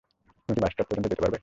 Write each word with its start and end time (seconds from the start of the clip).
তুমি 0.49 0.55
কি 0.55 0.61
bus 0.61 0.71
stop 0.71 0.85
পর্যন্ত 0.87 1.07
যেতে 1.07 1.21
পারবে? 1.21 1.37